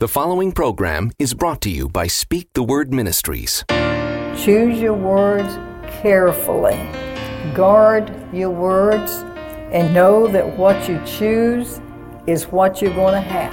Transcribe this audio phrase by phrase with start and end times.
[0.00, 3.64] The following program is brought to you by Speak the Word Ministries.
[3.68, 5.52] Choose your words
[6.00, 6.76] carefully.
[7.52, 9.10] Guard your words
[9.72, 11.80] and know that what you choose
[12.28, 13.52] is what you're going to have.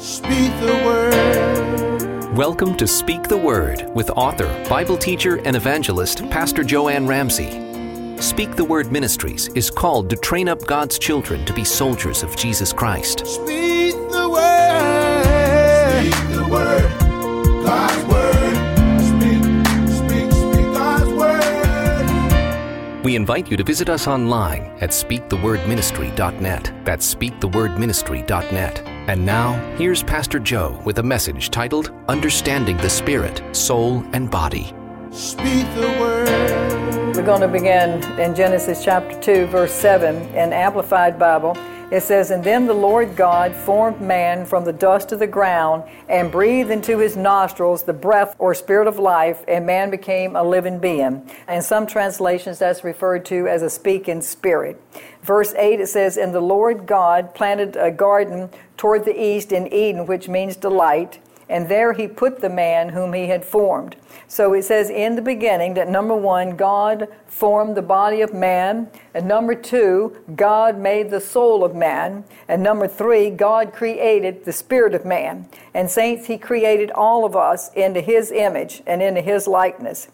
[0.00, 2.36] Speak the word.
[2.36, 8.20] Welcome to Speak the Word with author, Bible teacher, and evangelist Pastor Jo Anne Ramsay.
[8.22, 12.36] Speak the Word Ministries is called to train up God's children to be soldiers of
[12.36, 13.26] Jesus Christ.
[13.26, 13.97] Speak
[23.08, 26.72] We invite you to visit us online at speakthewordministry.net.
[26.84, 28.82] That's speakthewordministry.net.
[28.86, 34.74] And now, here's Pastor Jo with a message titled Understanding the Spirit, Soul, and Body.
[35.10, 37.16] Speak the word.
[37.16, 41.56] We're going to begin in Genesis chapter 2, verse 7 in Amplified Bible.
[41.90, 45.84] It says, And then the Lord God formed man from the dust of the ground
[46.06, 50.42] and breathed into his nostrils the breath or spirit of life, and man became a
[50.42, 51.30] living being.
[51.48, 54.78] In some translations, that's referred to as a speaking spirit.
[55.22, 59.72] Verse 8, it says, And the Lord God planted a garden toward the east in
[59.72, 63.96] Eden, which means delight and there he put the man whom he had formed.
[64.26, 68.90] So it says in the beginning that number one, God formed the body of man,
[69.14, 74.52] and number two, God made the soul of man, and number three, God created the
[74.52, 75.48] spirit of man.
[75.72, 80.08] And saints, he created all of us into his image and into his likeness.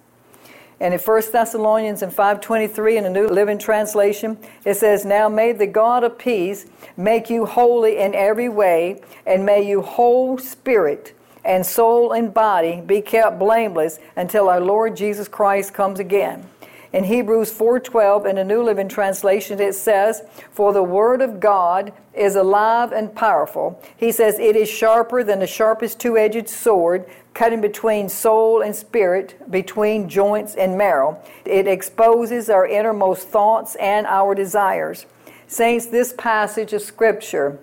[0.81, 5.53] And in 1 Thessalonians and 5.23 in the New Living Translation, it says, Now may
[5.53, 11.15] the God of peace make you holy in every way, and may you whole spirit,
[11.45, 16.49] and soul and body be kept blameless until our Lord Jesus Christ comes again.
[16.93, 20.23] In Hebrews 4:12 in the New Living Translation it says,
[20.53, 25.41] "For the word of God is alive and powerful." He says it is sharper than
[25.41, 31.19] the sharpest two-edged sword, cutting between soul and spirit, between joints and marrow.
[31.45, 35.07] It exposes our innermost thoughts and our desires.
[35.49, 37.59] Saints, this passage of scripture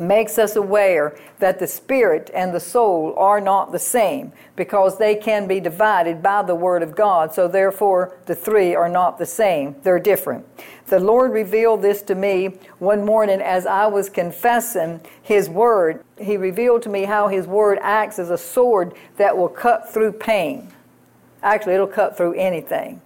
[0.00, 5.14] makes us aware that the spirit and the soul are not the same because they
[5.14, 7.34] can be divided by the Word of God.
[7.34, 10.46] So, therefore, the three are not the same, they're different.
[10.86, 12.46] The Lord revealed this to me
[12.78, 16.02] one morning as I was confessing His Word.
[16.18, 20.12] He revealed to me how His Word acts as a sword that will cut through
[20.12, 20.72] pain.
[21.42, 23.00] Actually, it'll cut through anything.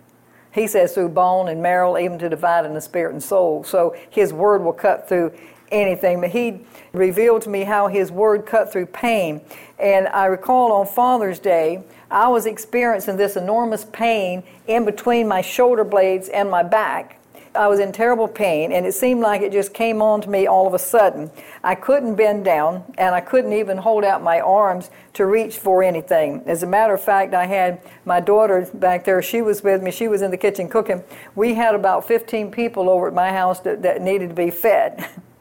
[0.52, 3.64] He says through bone and marrow, even to dividing the spirit and soul.
[3.64, 5.32] So His Word will cut through
[5.72, 6.60] anything, but he
[6.92, 9.40] revealed to me how his word cut through pain.
[9.78, 15.40] And I recall on Father's Day, I was experiencing this enormous pain in between my
[15.40, 17.18] shoulder blades and my back.
[17.54, 20.46] I was in terrible pain, and it seemed like it just came on to me
[20.46, 21.30] all of a sudden.
[21.62, 25.82] I couldn't bend down, and I couldn't even hold out my arms to reach for
[25.82, 26.42] anything.
[26.46, 29.20] As a matter of fact, I had my daughter back there.
[29.20, 29.90] She was with me.
[29.90, 31.04] She was in the kitchen cooking.
[31.34, 35.06] We had about 15 people over at my house that, that needed to be fed.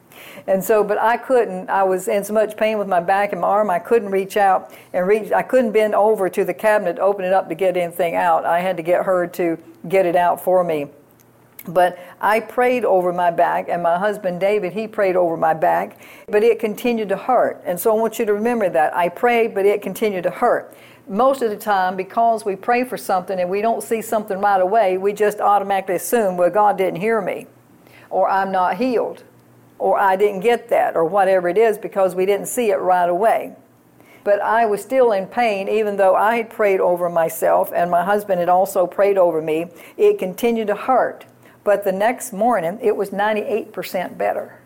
[0.46, 1.70] And so, but I couldn't.
[1.70, 4.36] I was in so much pain with my back and my arm, I couldn't reach
[4.36, 5.30] out and reach.
[5.30, 8.44] I couldn't bend over to the cabinet, open it up to get anything out.
[8.44, 9.58] I had to get her to
[9.88, 10.88] get it out for me.
[11.68, 16.00] But I prayed over my back, and my husband David, he prayed over my back,
[16.26, 17.62] but it continued to hurt.
[17.64, 18.96] And so I want you to remember that.
[18.96, 20.74] I prayed, but it continued to hurt.
[21.06, 24.60] Most of the time, because we pray for something and we don't see something right
[24.60, 27.46] away, we just automatically assume, well, God didn't hear me,
[28.10, 29.22] or I'm not healed
[29.82, 33.08] or I didn't get that, or whatever it is, because we didn't see it right
[33.08, 33.56] away.
[34.22, 38.04] But I was still in pain, even though I had prayed over myself and my
[38.04, 39.66] husband had also prayed over me.
[39.96, 41.26] It continued to hurt.
[41.64, 44.60] But the next morning, it was 98% better.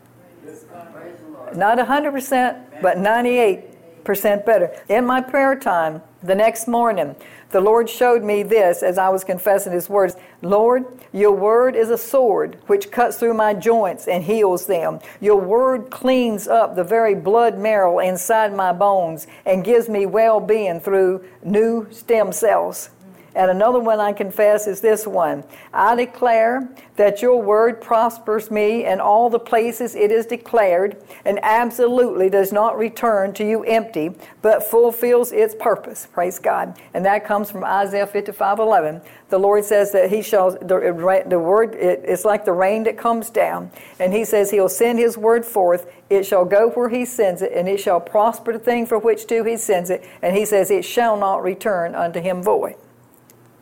[1.55, 4.83] Not 100%, but 98% better.
[4.91, 7.17] In my prayer time, the next morning,
[7.51, 11.91] the Lord showed me this as I was confessing His words Lord, your word is
[11.91, 15.01] a sword which cuts through my joints and heals them.
[15.21, 20.41] Your word cleans up the very blood marrow inside my bones and gives me well
[20.41, 22.91] being through new stem cells.
[23.37, 26.67] And another one I confess is this one I declare
[26.97, 30.97] that your word prospers me in all the places it is declared
[31.27, 36.09] and absolutely does not return to you empty, but fulfills its purpose.
[36.11, 36.79] Praise God.
[36.95, 39.03] And that comes from Isaiah 55 11.
[39.29, 42.97] The Lord says that He shall, the, the word, it, it's like the rain that
[42.97, 43.71] comes down.
[44.01, 45.93] And He says He'll send His word forth.
[46.09, 49.27] It shall go where He sends it, and it shall prosper the thing for which
[49.27, 50.09] to He sends it.
[50.23, 52.77] And He says it shall not return unto Him void.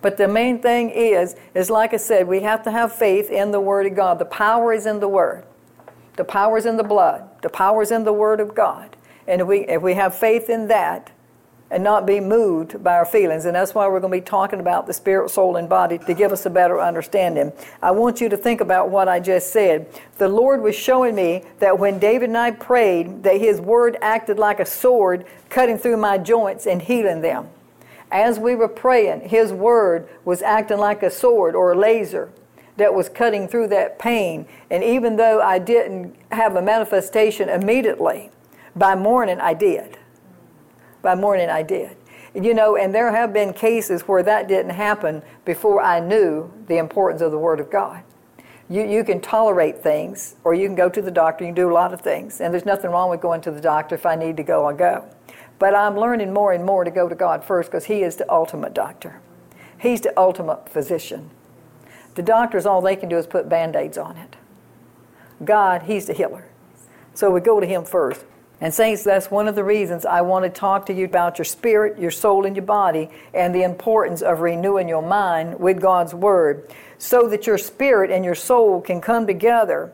[0.04, 3.52] But the main thing is, is like I said, we have to have faith in
[3.52, 4.18] the Word of God.
[4.18, 5.46] The power is in the Word.
[6.16, 7.26] The power is in the blood.
[7.40, 8.98] The power is in the Word of God.
[9.26, 11.10] And if we, if we have faith in that
[11.70, 14.60] and not be moved by our feelings, and that's why we're going to be talking
[14.60, 17.50] about the spirit, soul, and body to give us a better understanding.
[17.80, 19.86] I want you to think about what I just said.
[20.18, 24.38] The Lord was showing me that when David and I prayed, that His word acted
[24.38, 27.48] like a sword cutting through my joints and healing them.
[28.10, 32.30] As we were praying, His word was acting like a sword or a laser
[32.76, 34.46] that was cutting through that pain.
[34.70, 38.30] And even though I didn't have a manifestation immediately,
[38.76, 39.98] by morning I did.
[41.02, 41.96] By morning I did.
[42.34, 46.78] You know, and there have been cases where that didn't happen before I knew the
[46.78, 48.02] importance of the Word of God.
[48.68, 51.70] You, you can tolerate things, or you can go to the doctor, you can do
[51.70, 52.40] a lot of things.
[52.40, 53.94] And there's nothing wrong with going to the doctor.
[53.94, 55.08] If I need to go, I'll go.
[55.58, 58.30] But I'm learning more and more to go to God first because He is the
[58.30, 59.20] ultimate doctor.
[59.78, 61.30] He's the ultimate physician.
[62.14, 64.36] The doctors, all they can do is put band aids on it.
[65.44, 66.46] God, He's the healer.
[67.14, 68.24] So we go to Him first.
[68.60, 71.44] And, Saints, that's one of the reasons I want to talk to you about your
[71.44, 76.14] spirit, your soul, and your body, and the importance of renewing your mind with God's
[76.14, 79.92] Word so that your spirit and your soul can come together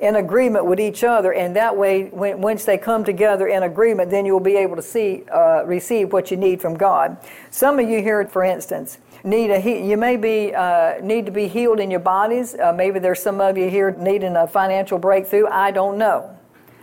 [0.00, 1.32] in agreement with each other.
[1.32, 4.82] And that way, when, once they come together in agreement, then you'll be able to
[4.82, 7.18] see, uh, receive what you need from God.
[7.50, 11.46] Some of you here, for instance, need a you may be uh, need to be
[11.46, 12.54] healed in your bodies.
[12.54, 15.46] Uh, maybe there's some of you here needing a financial breakthrough.
[15.46, 16.36] I don't know.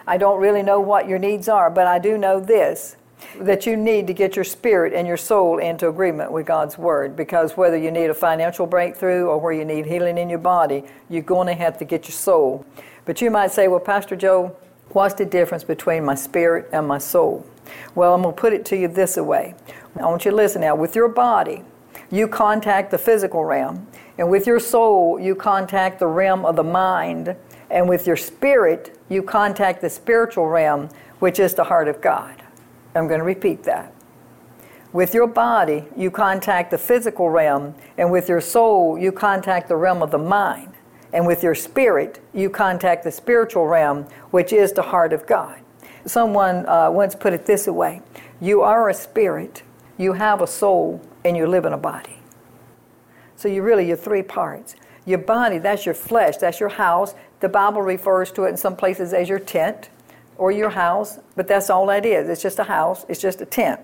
[0.05, 2.95] I don't really know what your needs are, but I do know this
[3.39, 7.15] that you need to get your spirit and your soul into agreement with God's Word
[7.15, 10.83] because whether you need a financial breakthrough or where you need healing in your body,
[11.09, 12.63] you're going to have to get your soul.
[13.07, 14.55] But you might say, well, Pastor Jo,
[14.89, 17.45] what's the difference between my spirit and my soul?
[17.95, 19.55] Well, I'm going to put it to you this way.
[19.95, 20.75] I want you to listen now.
[20.75, 21.63] With your body,
[22.11, 23.87] you contact the physical realm,
[24.17, 27.35] and with your soul, you contact the realm of the mind,
[27.69, 30.89] and with your spirit, you contact the spiritual realm,
[31.19, 32.43] which is the heart of God.
[32.93, 33.93] I'm going to repeat that.
[34.91, 39.77] With your body, you contact the physical realm, and with your soul, you contact the
[39.77, 40.73] realm of the mind.
[41.13, 45.59] And with your spirit, you contact the spiritual realm, which is the heart of God.
[46.05, 48.01] Someone uh, once put it this way
[48.39, 49.63] You are a spirit,
[49.97, 52.17] you have a soul, and you live in a body.
[53.35, 54.75] So you really, you're three parts.
[55.05, 57.13] Your body, that's your flesh, that's your house.
[57.39, 59.89] The Bible refers to it in some places as your tent
[60.37, 62.29] or your house, but that's all that is.
[62.29, 63.79] It's just a house, it's just a tent.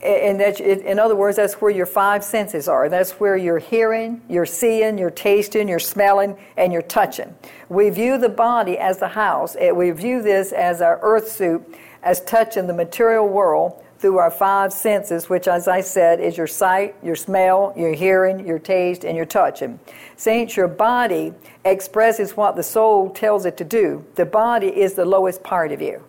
[0.00, 2.88] And that, in other words, that's where your five senses are.
[2.88, 7.34] That's where you're hearing, you're seeing, you're tasting, you're smelling, and you're touching.
[7.68, 9.56] We view the body as the house.
[9.74, 11.74] We view this as our earth suit,
[12.04, 16.46] as touching the material world through our five senses, which, as I said, is your
[16.46, 19.80] sight, your smell, your hearing, your taste, and your touching.
[20.16, 21.34] Saints, your body
[21.64, 24.06] expresses what the soul tells it to do.
[24.14, 26.04] The body is the lowest part of you.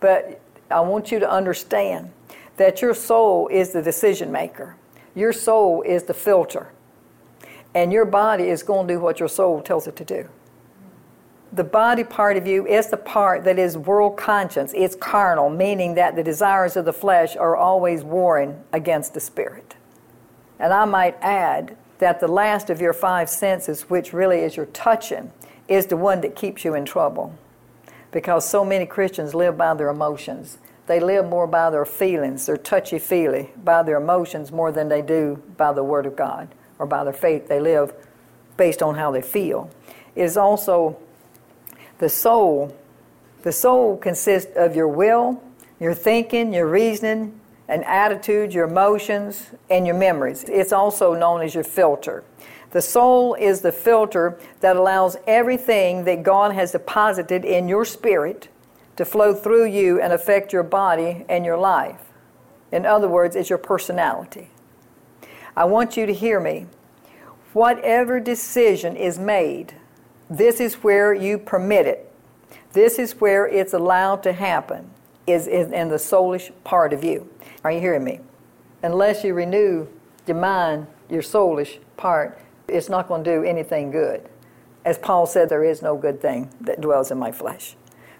[0.00, 0.40] But
[0.70, 2.10] I want you to understand
[2.56, 4.76] that your soul is the decision maker,
[5.14, 6.70] your soul is the filter,
[7.74, 10.28] and your body is going to do what your soul tells it to do
[11.54, 14.72] the body part of you is the part that is world conscience.
[14.74, 19.76] It's carnal, meaning that the desires of the flesh are always warring against the spirit.
[20.58, 24.66] And I might add that the last of your five senses, which really is your
[24.66, 25.30] touching,
[25.68, 27.38] is the one that keeps you in trouble.
[28.10, 30.58] Because so many Christians live by their emotions.
[30.86, 35.02] They live more by their feelings, their touchy feely, by their emotions more than they
[35.02, 37.48] do by the Word of God or by their faith.
[37.48, 37.94] They live
[38.56, 39.70] based on how they feel.
[40.14, 40.98] It is also
[41.98, 42.76] the soul.
[43.42, 45.42] The soul consists of your will,
[45.80, 50.44] your thinking, your reasoning, and attitude, your emotions, and your memories.
[50.44, 52.24] It's also known as your filter.
[52.72, 58.48] The soul is the filter that allows everything that God has deposited in your spirit
[58.96, 62.00] to flow through you and affect your body and your life.
[62.72, 64.50] In other words, it's your personality.
[65.56, 66.66] I want you to hear me.
[67.52, 69.74] Whatever decision is made,
[70.28, 72.10] this is where you permit it.
[72.72, 74.90] This is where it's allowed to happen,
[75.26, 77.30] is, in the soulish part of you.
[77.62, 78.20] Are you hearing me?
[78.82, 79.86] Unless you renew
[80.26, 84.28] your mind, your soulish part, it's not going to do anything good.
[84.84, 87.76] As Paul said, there is no good thing that dwells in my flesh.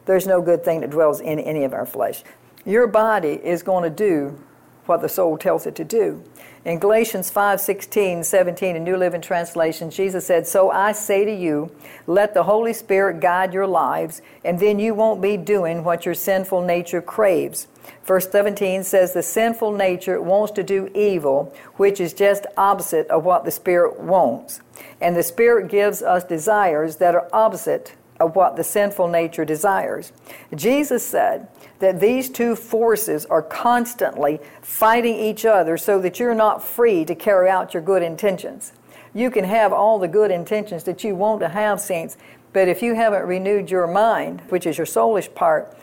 [0.06, 2.23] There's no good thing that dwells in any of our flesh.
[2.64, 4.38] Your body is going to do
[4.87, 6.23] what the soul tells it to do.
[6.64, 11.34] In Galatians 5 16, 17, in New Living Translation, Jesus said, So I say to
[11.34, 11.70] you,
[12.06, 16.14] let the Holy Spirit guide your lives, and then you won't be doing what your
[16.14, 17.66] sinful nature craves.
[18.04, 23.25] Verse 17 says, The sinful nature wants to do evil, which is just opposite of
[23.25, 24.61] what the Spirit wants.
[25.02, 30.12] And the Spirit gives us desires that are opposite of what the sinful nature desires.
[30.54, 31.49] Jesus said
[31.80, 37.14] that these two forces are constantly fighting each other so that you're not free to
[37.14, 38.73] carry out your good intentions.
[39.12, 42.16] You can have all the good intentions that you want to have, saints,
[42.52, 45.76] but if you haven't renewed your mind, which is your soulish part,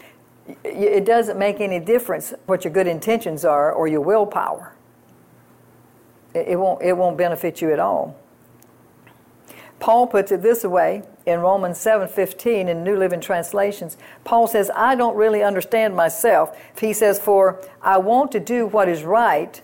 [0.64, 4.74] it doesn't make any difference what your good intentions are or your willpower.
[6.34, 8.18] It won't, it won't benefit you at all.
[9.82, 13.98] Paul puts it this way in Romans 7:15 in New Living Translations.
[14.24, 18.88] Paul says, "I don't really understand myself." He says, "For I want to do what
[18.88, 19.60] is right,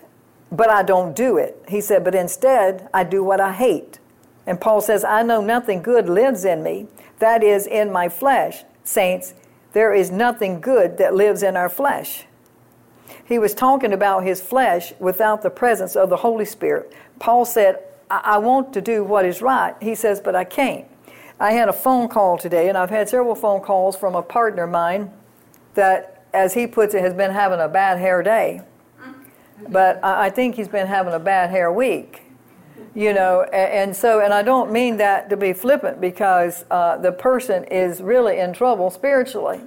[0.50, 4.00] but I don't do it." He said, "But instead, I do what I hate."
[4.44, 6.88] And Paul says, "I know nothing good lives in me,
[7.20, 9.34] that is in my flesh." Saints,
[9.72, 12.26] there is nothing good that lives in our flesh.
[13.24, 16.92] He was talking about his flesh without the presence of the Holy Spirit.
[17.20, 17.78] Paul said,
[18.10, 19.74] I, want to do what is right.
[19.80, 20.86] He says, but I can't.
[21.40, 24.64] I had a phone call today, and I've had several phone calls from a partner
[24.64, 25.12] of mine
[25.74, 28.62] that, as he puts it, has been having a bad hair day.
[29.68, 32.22] But I think he's been having a bad hair week.
[32.94, 37.12] You know, and, so, and I don't mean that to be flippant because uh, the
[37.12, 39.60] person is really in trouble spiritually.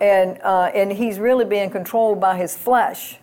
[0.00, 3.16] And, uh, and he's really being controlled by his flesh.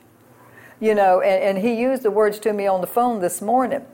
[0.79, 3.85] You know, and, and he used the words to me on the phone this morning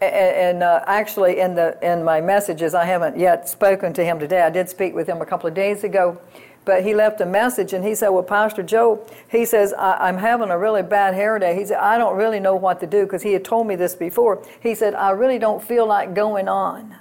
[0.00, 4.42] and, uh, actually in the in my messages i haven't yet spoken to him today.
[4.42, 6.18] I did speak with him a couple of days ago
[6.64, 10.18] but he left a message and he said well pastor jo he says I, am
[10.18, 11.58] having a really bad hair day.
[11.58, 13.94] He said i don't really know what to do because he had told me this
[13.94, 14.42] before.
[14.60, 16.96] He said i really don't feel like going on.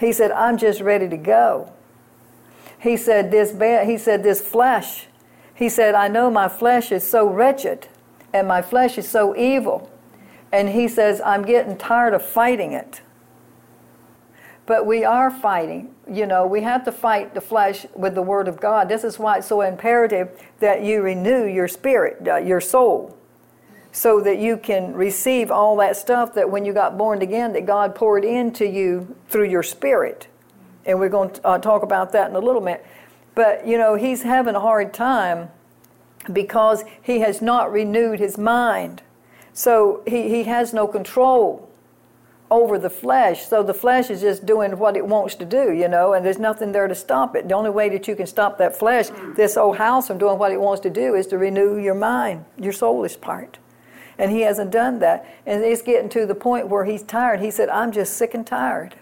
[0.00, 1.72] He said i'm just ready to go.
[2.78, 5.06] He said this bad he said this flesh.
[5.54, 7.88] He said i know my flesh is so wretched
[8.32, 9.90] and my flesh is so evil
[10.52, 13.00] and he says, I'm getting tired of fighting it.
[14.66, 15.94] But we are fighting.
[16.10, 18.88] You know, we have to fight the flesh with the Word of God.
[18.88, 20.28] This is why it's so imperative
[20.60, 23.16] that you renew your spirit, uh, your soul,
[23.92, 27.64] so that you can receive all that stuff that when you got born again, that
[27.64, 30.26] God poured into you through your spirit.
[30.84, 32.84] And we're going to uh, talk about that in a little bit.
[33.34, 35.50] But, you know, he's having a hard time
[36.32, 39.02] because he has not renewed his mind.
[39.56, 41.66] So he, he has no control
[42.50, 43.48] over the flesh.
[43.48, 46.38] So the flesh is just doing what it wants to do, you know, and there's
[46.38, 47.48] nothing there to stop it.
[47.48, 50.52] The only way that you can stop that flesh, this old house, from doing what
[50.52, 53.58] it wants to do is to renew your mind, your soulish part.
[54.18, 55.26] And he hasn't done that.
[55.46, 57.40] And it's getting to the point where he's tired.
[57.40, 58.94] He said, I'm just sick and tired.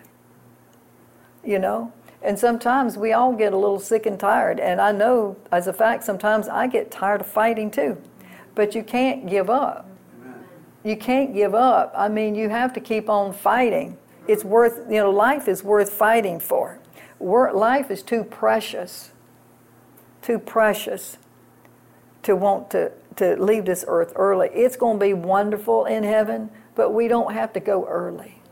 [1.43, 1.93] You know?
[2.23, 4.61] And sometimes we all get a little sick and tired.
[4.61, 8.01] And I know, as a fact, sometimes I get tired of fighting too.
[8.55, 9.89] But you can't give up
[10.85, 11.93] you can't give up.
[11.97, 13.97] I mean, you have to keep on fighting.
[14.29, 16.79] It's worth, you know, life is worth fighting for.
[17.21, 19.13] Life is too precious,
[20.21, 21.17] too precious
[22.23, 24.51] to want to, to leave this earth early.
[24.53, 28.43] It's going to be wonderful in heaven, but we don't have to go early.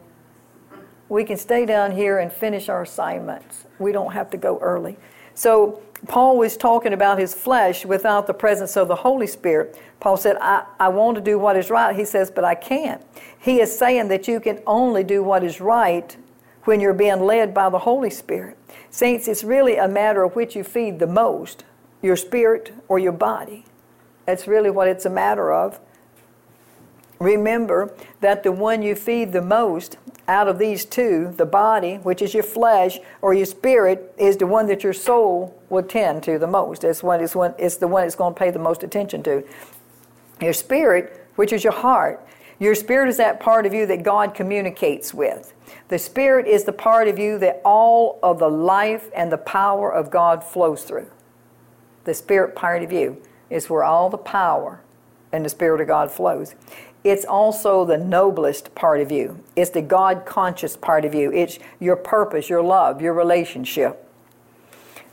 [1.08, 3.66] We can stay down here and finish our assignments.
[3.78, 4.96] We don't have to go early.
[5.34, 9.78] So, Paul was talking about his flesh without the presence of the Holy Spirit.
[10.00, 11.94] Paul said, I, I want to do what is right.
[11.94, 13.00] He says, but I can't.
[13.38, 16.16] He is saying that you can only do what is right
[16.64, 18.58] when you're being led by the Holy Spirit.
[18.90, 21.64] Saints, it's really a matter of which you feed the most
[22.02, 23.64] your spirit or your body.
[24.26, 25.78] That's really what it's a matter of.
[27.20, 29.96] Remember that the one you feed the most
[30.28, 34.46] out of these two, the body, which is your flesh, or your spirit, is the
[34.46, 36.84] one that your soul will tend to the most.
[36.84, 39.44] It's, one, it's, one, it's the one it's going to pay the most attention to.
[40.40, 42.26] Your spirit, which is your heart,
[42.58, 45.52] your spirit is that part of you that God communicates with.
[45.88, 49.92] The spirit is the part of you that all of the life and the power
[49.92, 51.10] of God flows through.
[52.04, 54.80] The spirit part of you is where all the power
[55.32, 56.54] and the spirit of God flows.
[57.04, 59.42] It's also the noblest part of you.
[59.56, 61.32] It's the God conscious part of you.
[61.32, 64.08] It's your purpose, your love, your relationship.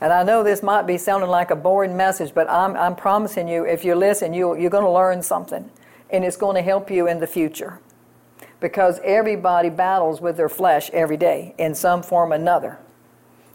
[0.00, 3.48] And I know this might be sounding like a boring message, but I'm, I'm promising
[3.48, 5.68] you, if you listen, you, you're going to learn something.
[6.10, 7.80] And it's going to help you in the future.
[8.60, 12.78] Because everybody battles with their flesh every day in some form or another.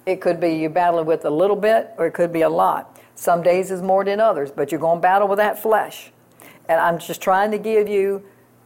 [0.05, 2.99] It could be you battle with a little bit, or it could be a lot.
[3.15, 6.11] Some days is more than others, but you're going to battle with that flesh.
[6.67, 8.23] And I'm just trying to give you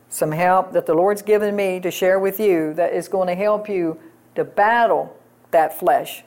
[0.10, 3.36] some help that the Lord's given me to share with you that is going to
[3.36, 4.00] help you
[4.36, 5.15] to battle
[5.51, 6.24] that flesh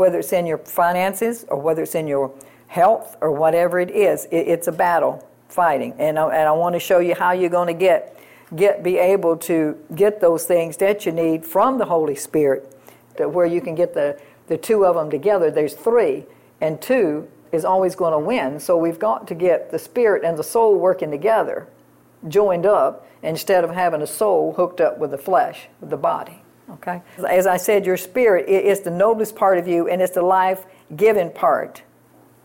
[0.00, 2.32] whether it's in your finances or whether it's in your
[2.68, 4.24] health or whatever it is.
[4.32, 5.94] It, it's a battle fighting.
[5.98, 8.18] And I, and I want to show you how you're going to get,
[8.56, 12.74] get, be able to get those things that you need from the Holy Spirit
[13.18, 16.24] to where you can get the, the two of them together, there's three,
[16.62, 18.60] and two is always going to win.
[18.60, 21.66] So we've got to get the spirit and the soul working together,
[22.28, 26.42] joined up, instead of having a soul hooked up with the flesh, with the body.
[26.70, 27.02] Okay?
[27.28, 30.64] As I said, your spirit is the noblest part of you, and it's the life
[30.96, 31.82] giving part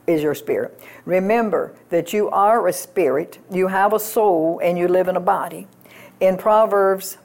[0.07, 0.79] is your spirit.
[1.05, 5.21] Remember that you are a spirit, you have a soul, and you live in a
[5.21, 5.67] body.
[6.19, 7.17] In Proverbs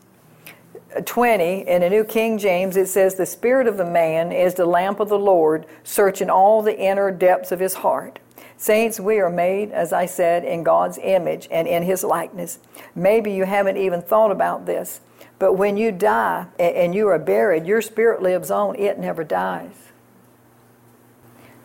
[1.05, 4.67] 20, in the New King James, it says, The spirit of the man is the
[4.67, 8.19] lamp of the Lord, searching all the inner depths of his heart.
[8.57, 12.59] Saints, we are made, as I said, in God's image and in his likeness.
[12.95, 15.01] Maybe you haven't even thought about this,
[15.39, 19.73] but when you die and you are buried, your spirit lives on, it never dies.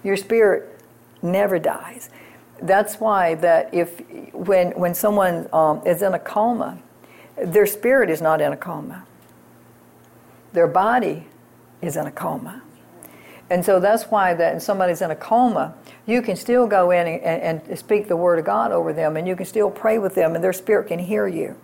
[0.03, 0.79] Your spirit
[1.21, 2.09] never dies.
[2.61, 3.99] That's why that if
[4.33, 6.79] when when someone um, is in a coma,
[7.37, 9.05] their spirit is not in a coma.
[10.55, 11.27] Their body
[11.81, 12.63] is in a coma.
[13.49, 15.75] And so that's why that when somebody's in a coma,
[16.07, 19.17] you can still go in and, and, and speak the word of God over them,
[19.17, 21.55] and you can still pray with them, and their spirit can hear you.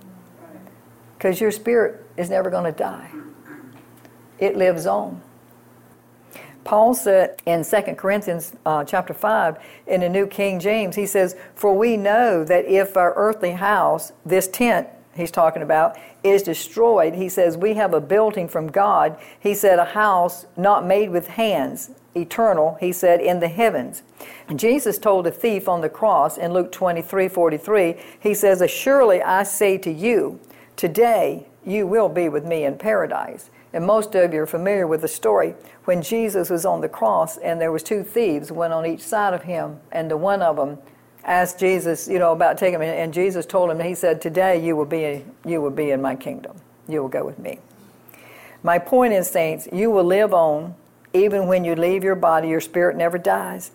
[1.17, 3.09] Because your spirit is never going to die.
[4.37, 5.21] It lives on.
[6.63, 9.57] Paul said in 2 Corinthians uh, chapter 5
[9.87, 14.11] in the New King James, he says, For we know that if our earthly house,
[14.25, 19.17] this tent he's talking about, is destroyed, he says, we have a building from God.
[19.39, 24.03] He said, a house not made with hands, eternal, he said, in the heavens.
[24.47, 29.21] And Jesus told a thief on the cross in Luke 23 43, he says, Surely
[29.21, 30.39] I say to you,
[30.75, 33.49] today you will be with me in paradise.
[33.73, 37.37] And most of you are familiar with the story when Jesus was on the cross
[37.37, 40.57] and there was two thieves, one on each side of him, and the one of
[40.57, 40.77] them
[41.23, 44.75] asked Jesus, you know, about taking him, and Jesus told him, he said, "Today you
[44.75, 46.57] will be you will be in my kingdom.
[46.87, 47.59] You will go with me."
[48.63, 50.75] My point is, saints, you will live on
[51.13, 52.47] even when you leave your body.
[52.47, 53.71] Your spirit never dies.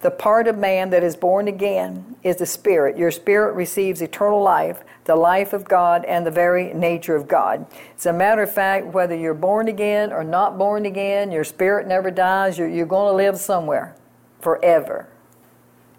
[0.00, 2.98] The part of man that is born again is the spirit.
[2.98, 7.64] Your spirit receives eternal life, the life of God, and the very nature of God.
[7.96, 11.86] As a matter of fact, whether you're born again or not born again, your spirit
[11.86, 12.58] never dies.
[12.58, 13.96] You're, you're going to live somewhere
[14.40, 15.08] forever.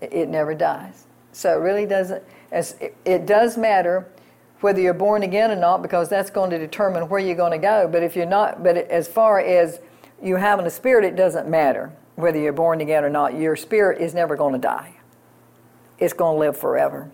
[0.02, 1.06] It, never dies.
[1.32, 4.08] So it really doesn't, as, it, it does matter
[4.62, 7.58] whether you're born again or not because that's going to determine where you're going to
[7.58, 7.88] go.
[7.88, 9.80] But if you're not, but as far as
[10.22, 14.02] you having a spirit, it doesn't matter whether you're born again or not, your spirit
[14.02, 14.94] is never going to die.
[16.00, 17.12] It's going to live forever.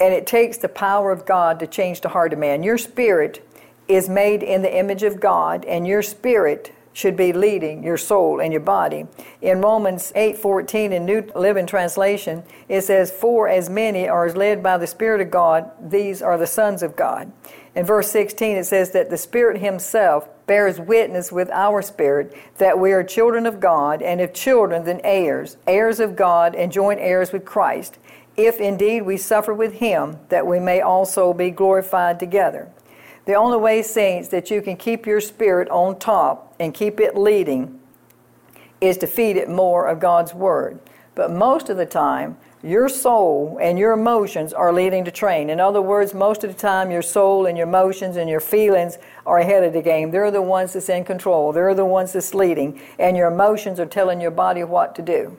[0.00, 2.62] And it takes the power of God to change the heart of man.
[2.62, 3.46] Your spirit
[3.86, 8.40] is made in the image of God, and your spirit should be leading your soul
[8.40, 9.06] and your body.
[9.40, 14.76] In Romans 8:14 in New Living Translation, it says, "For as many are led by
[14.76, 17.30] the Spirit of God, these are the sons of God."
[17.74, 22.76] In verse 16, it says that the Spirit Himself bears witness with our spirit that
[22.76, 26.98] we are children of God, and if children, then heirs, heirs of God, and joint
[27.00, 27.98] heirs with Christ,
[28.36, 32.68] if indeed we suffer with Him, that we may also be glorified together.
[33.26, 37.16] The only way, saints, that you can keep your spirit on top and keep it
[37.16, 37.78] leading
[38.80, 40.80] is to feed it more of God's Word.
[41.14, 45.48] But most of the time, your soul and your emotions are leading the train.
[45.48, 48.98] In other words, most of the time, your soul and your emotions and your feelings
[49.24, 50.10] are ahead of the game.
[50.10, 53.86] They're the ones that's in control, they're the ones that's leading, and your emotions are
[53.86, 55.36] telling your body what to do.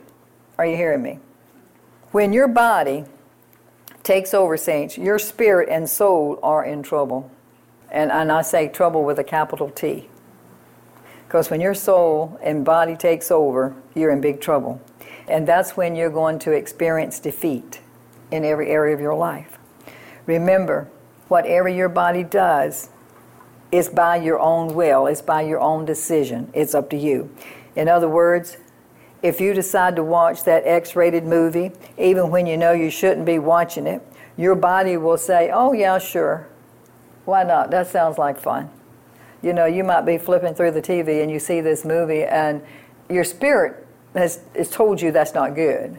[0.58, 1.20] Are you hearing me?
[2.12, 3.06] When your body
[4.04, 7.32] takes over, saints, your spirit and soul are in trouble.
[7.92, 10.10] And, and I say trouble with a capital T.
[11.28, 14.82] Because when your soul and body takes over, you're in big trouble.
[15.28, 17.80] And that's when you're going to experience defeat
[18.32, 19.58] in every area of your life.
[20.26, 20.90] Remember,
[21.28, 22.90] whatever your body does
[23.72, 26.50] is by your own will, it's by your own decision.
[26.54, 27.34] It's up to you.
[27.76, 28.58] In other words,
[29.24, 33.26] if you decide to watch that X rated movie, even when you know you shouldn't
[33.26, 34.02] be watching it,
[34.36, 36.48] your body will say, Oh, yeah, sure.
[37.26, 37.72] Why not?
[37.72, 38.70] That sounds like fun.
[39.42, 42.62] You know, you might be flipping through the TV and you see this movie, and
[43.10, 45.98] your spirit has, has told you that's not good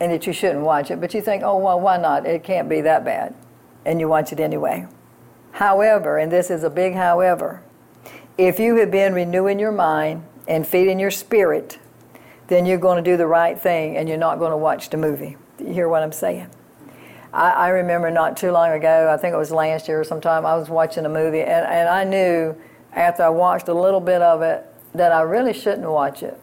[0.00, 2.26] and that you shouldn't watch it, but you think, oh, well, why not?
[2.26, 3.36] It can't be that bad.
[3.84, 4.88] And you watch it anyway.
[5.52, 7.62] However, and this is a big however,
[8.36, 11.78] if you have been renewing your mind and feeding your spirit,
[12.48, 14.96] then you're going to do the right thing and you're not going to watch the
[14.96, 15.36] movie.
[15.60, 16.50] You hear what I'm saying?
[17.32, 20.46] I, I remember not too long ago, I think it was last year or sometime,
[20.46, 22.56] I was watching a movie and, and I knew
[22.92, 26.38] after I watched a little bit of it that I really shouldn't watch it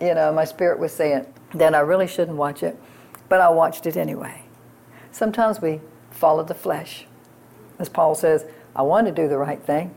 [0.00, 2.78] you know, my spirit was saying, then I really shouldn't watch it,
[3.28, 4.42] but I watched it anyway.
[5.10, 7.06] Sometimes we follow the flesh.
[7.78, 9.94] As Paul says, I want to do the right thing,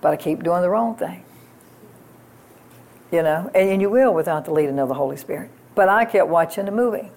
[0.00, 1.24] but I keep doing the wrong thing.
[3.10, 5.50] you know, and, and you will without the leading of the Holy Spirit.
[5.74, 7.10] But I kept watching the movie.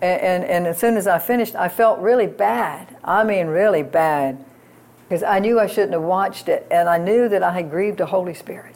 [0.00, 2.96] And, and, and as soon as I finished, I felt really bad.
[3.04, 4.44] I mean, really bad.
[5.08, 7.98] Because I knew I shouldn't have watched it, and I knew that I had grieved
[7.98, 8.74] the Holy Spirit.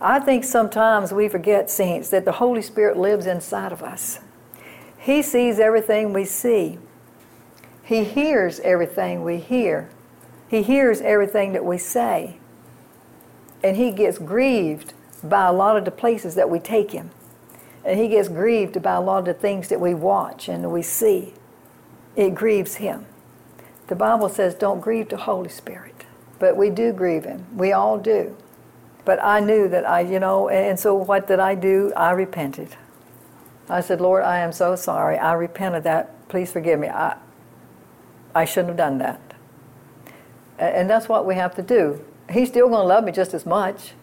[0.00, 4.18] I think sometimes we forget, saints, that the Holy Spirit lives inside of us.
[4.98, 6.78] He sees everything we see,
[7.84, 9.90] He hears everything we hear,
[10.48, 12.38] He hears everything that we say,
[13.62, 17.10] and He gets grieved by a lot of the places that we take Him.
[17.84, 20.82] And He gets grieved by a lot of the things that we watch and we
[20.82, 21.34] see.
[22.16, 23.06] It grieves Him.
[23.88, 26.04] The Bible says, don't grieve the Holy Spirit.
[26.38, 27.46] But we do grieve Him.
[27.56, 28.36] We all do.
[29.04, 31.92] But I knew that I, you know, and so what did I do?
[31.96, 32.76] I repented.
[33.68, 35.18] I said, Lord, I am so sorry.
[35.18, 36.28] I repent of that.
[36.28, 36.88] Please forgive me.
[36.88, 37.16] I,
[38.34, 39.20] I shouldn't have done that.
[40.58, 42.04] And that's what we have to do.
[42.30, 43.94] He's still going to love me just as much.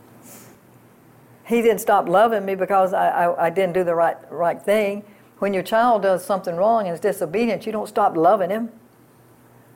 [1.49, 5.03] He didn't stop loving me because I, I, I didn't do the right, right thing.
[5.39, 8.69] When your child does something wrong and is disobedient, you don't stop loving him.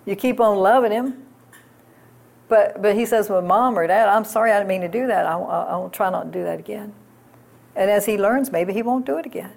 [0.06, 1.26] You keep on loving him.
[2.48, 5.08] But, but he says, well, mom or dad, I'm sorry, I didn't mean to do
[5.08, 5.26] that.
[5.26, 6.94] I, I, I will try not to do that again.
[7.76, 9.54] And as he learns, maybe he won't do it again.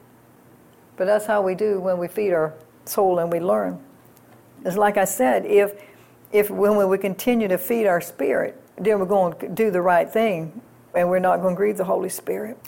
[0.97, 2.55] But that's how we do when we feed our
[2.87, 3.79] soul and we learn.
[4.65, 5.75] It's like I said, if,
[6.33, 10.11] if when we continue to feed our spirit, then we're going to do the right
[10.11, 10.63] thing
[10.97, 12.59] and we're not going to grieve the Holy Spirit.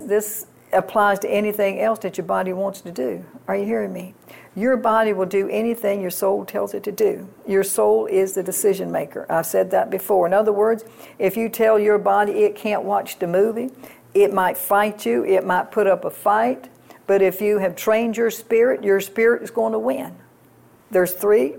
[0.00, 3.24] This applies to anything else that your body wants to do.
[3.48, 4.14] Are you hearing me?
[4.54, 7.28] Your body will do anything your soul tells it to do.
[7.46, 9.24] Your soul is the decision maker.
[9.30, 10.26] I've said that before.
[10.26, 10.84] In other words,
[11.18, 13.70] if you tell your body it can't watch the movie,
[14.14, 16.68] it might fight you, it might put up a fight,
[17.06, 20.14] but if you have trained your spirit, your spirit is going to win.
[20.90, 21.54] There's three,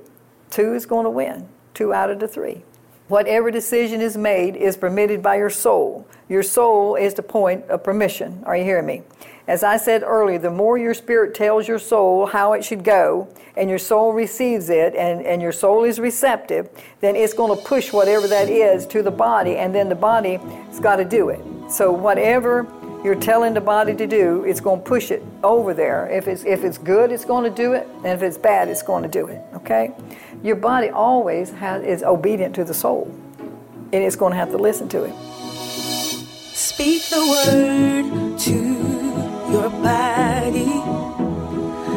[0.52, 2.64] two is going to win, two out of the three.
[3.10, 6.08] Whatever decision is made is permitted by your soul.
[6.30, 8.44] Your soul is the point of permission.
[8.46, 9.02] Are you hearing me?
[9.48, 13.28] As I said earlier, the more your spirit tells your soul how it should go,
[13.58, 16.70] and your soul receives it, and, and your soul is receptive,
[17.02, 20.40] then it's going to push whatever that is to the body, and then the body's
[20.80, 21.42] got to do it.
[21.72, 22.68] So, whatever
[23.04, 26.08] you're telling the body to do, it's going to push it over there.
[26.12, 28.84] If it's, if it's good, it's going to do it, and if it's bad, it's
[28.84, 29.42] going to do it.
[29.56, 29.94] Okay?
[30.42, 33.14] Your body always has, is obedient to the soul,
[33.92, 35.14] and it's going to have to listen to it.
[36.56, 38.56] Speak the word to
[39.52, 40.82] your body.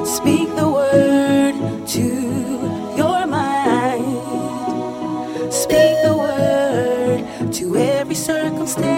[0.04, 2.04] Speak the word to
[2.96, 4.04] your mind.
[5.52, 8.91] Speak the word to every circumstance.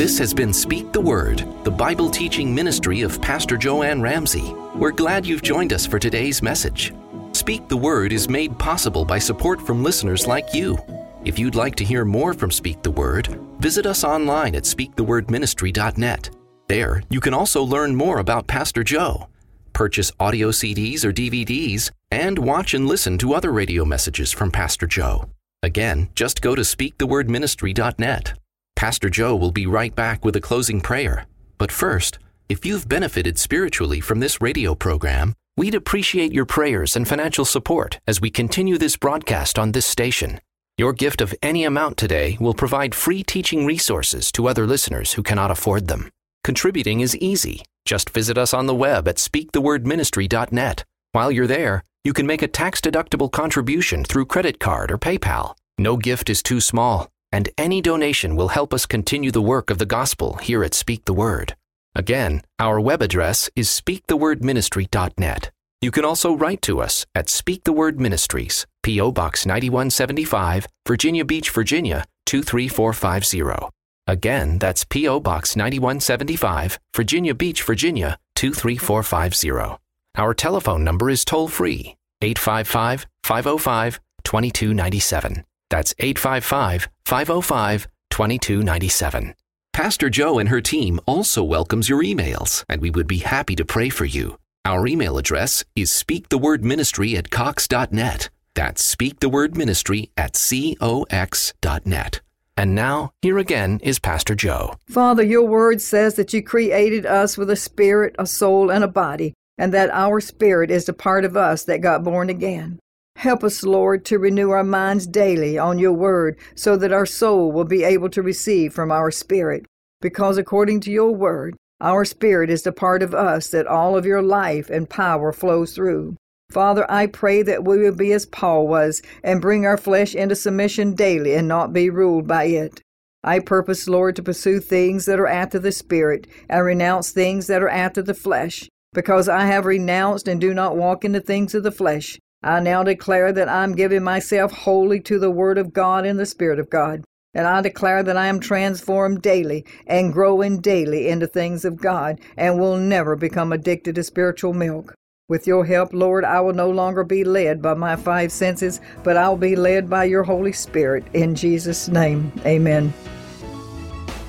[0.00, 4.54] This has been Speak the Word, the Bible teaching ministry of Pastor Jo Anne Ramsay.
[4.74, 6.94] We're glad you've joined us for today's message.
[7.32, 10.78] Speak the Word is made possible by support from listeners like you.
[11.26, 16.30] If you'd like to hear more from Speak the Word, visit us online at speakthewordministry.net.
[16.66, 19.28] There, you can also learn more about Pastor Jo,
[19.74, 24.86] purchase audio CDs or DVDs, and watch and listen to other radio messages from Pastor
[24.86, 25.28] Jo.
[25.62, 28.32] Again, just go to speakthewordministry.net.
[28.80, 31.26] Pastor Jo will be right back with a closing prayer.
[31.58, 37.06] But first, if you've benefited spiritually from this radio program, we'd appreciate your prayers and
[37.06, 40.40] financial support as we continue this broadcast on this station.
[40.78, 45.22] Your gift of any amount today will provide free teaching resources to other listeners who
[45.22, 46.08] cannot afford them.
[46.42, 47.62] Contributing is easy.
[47.84, 50.84] Just visit us on the web at speakthewordministry.net.
[51.12, 55.54] While you're there, you can make a tax deductible contribution through credit card or PayPal.
[55.76, 59.78] No gift is too small, and any donation will help us continue the work of
[59.78, 61.54] the gospel here at Speak the Word.
[61.94, 65.50] Again, our web address is speakthewordministry.net.
[65.82, 69.12] You can also write to us at Speak the Word Ministries, P.O.
[69.12, 73.70] Box 9175, Virginia Beach, Virginia 23450.
[74.06, 75.20] Again, that's P.O.
[75.20, 79.78] Box 9175, Virginia Beach, Virginia 23450.
[80.16, 85.44] Our telephone number is toll free 855 505 2297.
[85.70, 89.34] That's 855 505 2297.
[89.72, 93.64] Pastor Jo and her team also welcomes your emails, and we would be happy to
[93.64, 94.38] pray for you.
[94.64, 98.28] Our email address is speakthewordministry at cox.net.
[98.54, 102.20] That's speakthewordministry at cox.net.
[102.56, 104.74] And now, here again is Pastor Jo.
[104.86, 108.88] Father, your word says that you created us with a spirit, a soul, and a
[108.88, 112.78] body, and that our spirit is the part of us that got born again.
[113.20, 117.52] Help us, Lord, to renew our minds daily on your word so that our soul
[117.52, 119.66] will be able to receive from our spirit.
[120.00, 124.06] Because according to your word, our spirit is the part of us that all of
[124.06, 126.16] your life and power flows through.
[126.50, 130.34] Father, I pray that we will be as Paul was and bring our flesh into
[130.34, 132.80] submission daily and not be ruled by it.
[133.22, 137.62] I purpose, Lord, to pursue things that are after the Spirit and renounce things that
[137.62, 138.66] are after the flesh.
[138.94, 142.60] Because I have renounced and do not walk in the things of the flesh, I
[142.60, 146.24] now declare that I am giving myself wholly to the Word of God and the
[146.24, 147.04] Spirit of God.
[147.34, 152.18] And I declare that I am transformed daily and growing daily into things of God
[152.36, 154.94] and will never become addicted to spiritual milk.
[155.28, 159.16] With your help, Lord, I will no longer be led by my five senses, but
[159.16, 161.04] I'll be led by your Holy Spirit.
[161.12, 162.92] In Jesus' name, amen.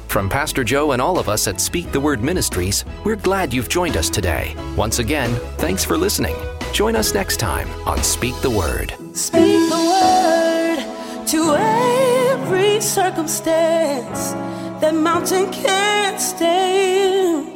[0.09, 3.69] From Pastor Jo and all of us at Speak the Word Ministries, we're glad you've
[3.69, 4.53] joined us today.
[4.75, 6.35] Once again, thanks for listening.
[6.73, 8.95] Join us next time on Speak the Word.
[9.13, 14.31] Speak the word to every circumstance.
[14.79, 17.49] That mountain can't stand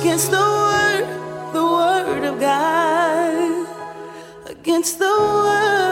[0.00, 3.68] against the word, the word of God.
[4.46, 5.84] Against the word